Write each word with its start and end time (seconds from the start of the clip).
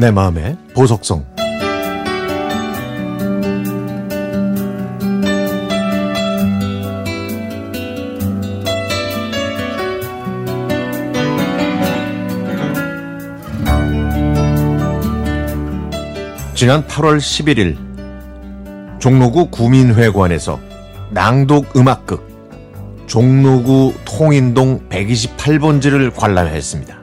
내 0.00 0.10
마음의 0.10 0.56
보석성 0.72 1.26
지난 16.54 16.86
8월 16.86 17.18
11일 17.18 17.76
종로구 19.00 19.50
구민회관에서 19.50 20.58
낭독 21.10 21.76
음악극 21.76 22.26
종로구 23.06 23.92
통인동 24.06 24.88
128번지를 24.88 26.14
관람했습니다. 26.16 26.99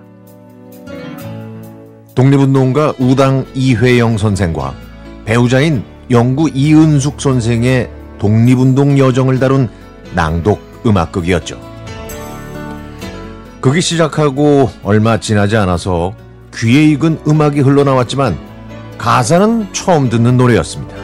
독립운동가 2.18 2.96
우당 2.98 3.46
이회영 3.54 4.18
선생과 4.18 4.74
배우자인 5.26 5.84
영구 6.10 6.50
이은숙 6.52 7.22
선생의 7.22 7.92
독립운동 8.18 8.98
여정을 8.98 9.40
다룬 9.40 9.70
낭독 10.16 10.82
음악극이었죠. 10.88 11.62
극이 13.62 13.82
시작하고 13.82 14.72
얼마 14.82 15.20
지나지 15.20 15.58
않아서 15.58 16.16
귀에 16.56 16.86
익은 16.86 17.20
음악이 17.28 17.60
흘러나왔지만 17.60 18.36
가사는 18.98 19.72
처음 19.72 20.10
듣는 20.10 20.38
노래였습니다. 20.38 20.96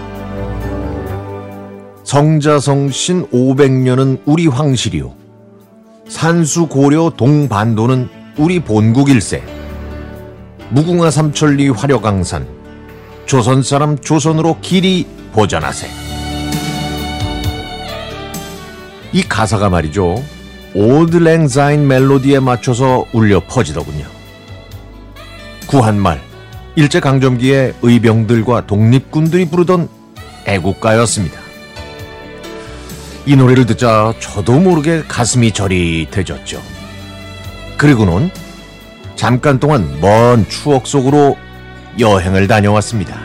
성자성신 2.05 3.27
500년은 3.27 4.21
우리 4.25 4.47
황실이요. 4.47 5.13
산수고려 6.09 7.11
동반도는 7.15 8.09
우리 8.39 8.59
본국일세. 8.59 9.62
무궁화 10.69 11.11
삼천리 11.11 11.69
화려강산. 11.69 12.47
조선 13.25 13.63
사람 13.63 13.97
조선으로 13.97 14.59
길이 14.61 15.07
보전하세. 15.31 15.87
이 19.13 19.23
가사가 19.23 19.69
말이죠. 19.69 20.23
오드랭자인 20.75 21.87
멜로디에 21.87 22.39
맞춰서 22.39 23.05
울려 23.13 23.39
퍼지더군요. 23.47 24.05
구한말, 25.67 26.19
일제강점기에 26.75 27.75
의병들과 27.81 28.65
독립군들이 28.65 29.49
부르던 29.49 29.87
애국가였습니다. 30.45 31.39
이 33.25 33.35
노래를 33.35 33.65
듣자 33.65 34.13
저도 34.19 34.59
모르게 34.59 35.03
가슴이 35.07 35.51
저릿해졌죠. 35.51 36.61
그리고는 37.77 38.31
잠깐 39.23 39.57
동안 39.57 39.87
먼 40.01 40.45
추억 40.49 40.85
속으로 40.85 41.37
여행을 41.97 42.45
다녀왔습니다. 42.45 43.17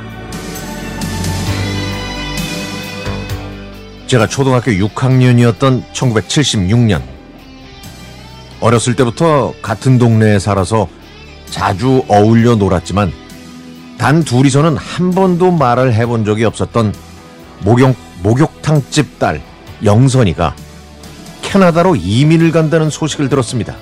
제가 4.07 4.29
초등학교 4.29 4.71
6학년이었던 4.71 5.93
1976년. 5.93 7.03
어렸을 8.61 8.95
때부터 8.95 9.53
같은 9.61 9.99
동네에 9.99 10.39
살아서 10.39 10.87
자주 11.51 12.05
어울려 12.07 12.55
놀았지만 12.55 13.11
단 13.99 14.23
둘이서는 14.23 14.77
한 14.77 15.11
번도 15.11 15.51
말을 15.51 15.95
해본 15.95 16.25
적이 16.25 16.45
없었던 16.45 16.95
목욕, 17.65 17.97
목욕탕집 18.23 19.19
딸 19.19 19.43
영선이가 19.83 20.55
캐나다로 21.43 21.97
이민을 21.97 22.53
간다는 22.53 22.89
소식을 22.89 23.29
들었습니다. 23.29 23.75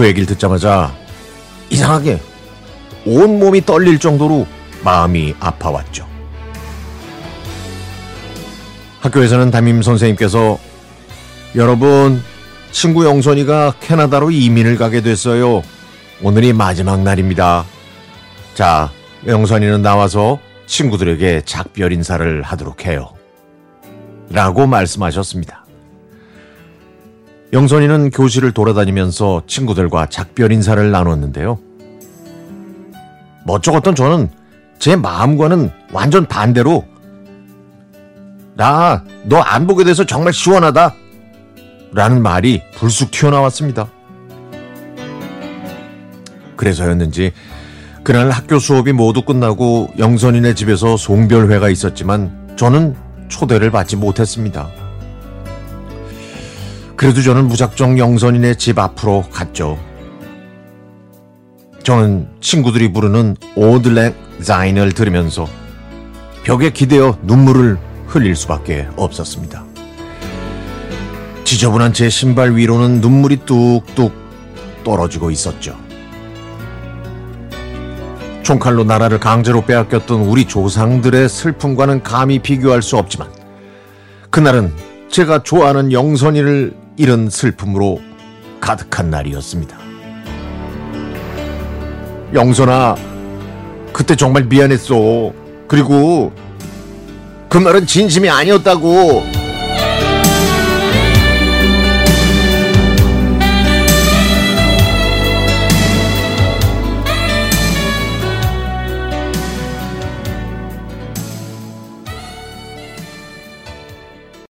그 0.00 0.06
얘기를 0.06 0.26
듣자마자 0.26 0.96
이상하게 1.68 2.22
온몸이 3.04 3.66
떨릴 3.66 3.98
정도로 3.98 4.46
마음이 4.82 5.34
아파왔죠. 5.38 6.06
학교에서는 9.00 9.50
담임 9.50 9.82
선생님께서 9.82 10.58
여러분, 11.54 12.22
친구 12.72 13.04
영선이가 13.04 13.74
캐나다로 13.80 14.30
이민을 14.30 14.78
가게 14.78 15.02
됐어요. 15.02 15.62
오늘이 16.22 16.54
마지막 16.54 17.02
날입니다. 17.02 17.66
자, 18.54 18.90
영선이는 19.26 19.82
나와서 19.82 20.38
친구들에게 20.64 21.42
작별 21.44 21.92
인사를 21.92 22.40
하도록 22.40 22.86
해요. 22.86 23.12
라고 24.30 24.66
말씀하셨습니다. 24.66 25.66
영선이는 27.52 28.10
교실을 28.10 28.52
돌아다니면서 28.52 29.42
친구들과 29.46 30.06
작별 30.06 30.52
인사를 30.52 30.90
나눴는데요. 30.90 31.58
멋쩍었던 33.44 33.94
저는 33.94 34.28
제 34.78 34.96
마음과는 34.96 35.70
완전 35.92 36.26
반대로 36.26 36.84
나 38.54 39.04
너 39.24 39.42
안 39.42 39.66
보게 39.66 39.84
돼서 39.84 40.04
정말 40.04 40.32
시원하다 40.32 40.94
라는 41.92 42.22
말이 42.22 42.62
불쑥 42.76 43.10
튀어나왔습니다. 43.10 43.88
그래서였는지 46.56 47.32
그날 48.04 48.30
학교 48.30 48.58
수업이 48.58 48.92
모두 48.92 49.22
끝나고 49.22 49.90
영선이네 49.98 50.54
집에서 50.54 50.96
송별회가 50.96 51.68
있었지만 51.68 52.54
저는 52.56 52.94
초대를 53.28 53.70
받지 53.70 53.96
못했습니다. 53.96 54.68
그래도 57.00 57.22
저는 57.22 57.48
무작정 57.48 57.98
영선이네 57.98 58.56
집 58.56 58.78
앞으로 58.78 59.24
갔죠. 59.32 59.78
저는 61.82 62.28
친구들이 62.42 62.92
부르는 62.92 63.38
오드렉 63.56 64.14
자인을 64.42 64.92
들으면서 64.92 65.48
벽에 66.42 66.68
기대어 66.68 67.16
눈물을 67.22 67.78
흘릴 68.06 68.36
수밖에 68.36 68.86
없었습니다. 68.96 69.64
지저분한 71.44 71.94
제 71.94 72.10
신발 72.10 72.54
위로는 72.54 73.00
눈물이 73.00 73.46
뚝뚝 73.46 74.12
떨어지고 74.84 75.30
있었죠. 75.30 75.78
총칼로 78.42 78.84
나라를 78.84 79.18
강제로 79.18 79.64
빼앗겼던 79.64 80.20
우리 80.20 80.44
조상들의 80.44 81.30
슬픔과는 81.30 82.02
감히 82.02 82.40
비교할 82.40 82.82
수 82.82 82.98
없지만 82.98 83.30
그날은 84.28 84.70
제가 85.08 85.42
좋아하는 85.42 85.92
영선이를 85.92 86.89
잃은 86.96 87.30
슬픔으로 87.30 88.00
가득한 88.60 89.10
날이었습니다. 89.10 89.78
영선아, 92.34 92.96
그때 93.92 94.14
정말 94.14 94.44
미안했어. 94.44 95.32
그리고 95.66 96.32
그 97.48 97.58
말은 97.58 97.86
진심이 97.86 98.28
아니었다고. 98.28 99.39